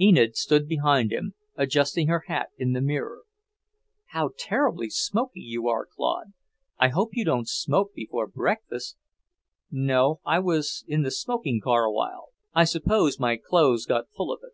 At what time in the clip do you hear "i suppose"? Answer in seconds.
12.54-13.18